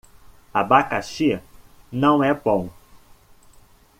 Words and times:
Abacaxi 0.51 1.39
não 1.91 2.23
é 2.23 2.33
bom 2.33 2.71